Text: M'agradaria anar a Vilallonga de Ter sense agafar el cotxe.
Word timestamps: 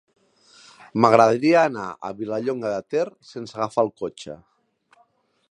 M'agradaria 1.03 1.59
anar 1.65 1.85
a 2.09 2.11
Vilallonga 2.23 2.73
de 2.73 2.81
Ter 2.95 3.05
sense 3.35 3.57
agafar 3.61 3.87
el 3.89 3.95
cotxe. 4.05 4.41